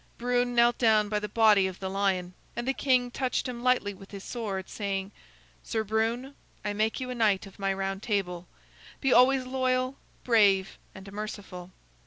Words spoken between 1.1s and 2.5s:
the body of the lion,